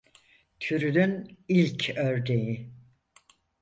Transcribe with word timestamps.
Türünün 0.59 1.37
ilk 1.47 1.97
örneği. 1.97 2.69